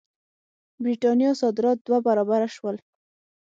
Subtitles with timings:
[0.83, 2.75] برېټانیا صادرات دوه برابره شول.